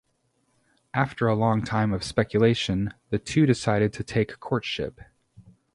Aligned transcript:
After 0.95 1.27
a 1.27 1.35
long 1.35 1.61
time 1.63 1.93
of 1.93 2.03
speculation, 2.03 2.95
the 3.11 3.19
two 3.19 3.45
decided 3.45 3.93
to 3.93 4.03
take 4.03 4.39
courtship. 4.39 4.99